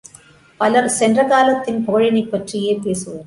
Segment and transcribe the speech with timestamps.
[0.57, 3.19] பலர் சென்ற காலத்தின் புகழினைப் பற்றியே பேசுவர்.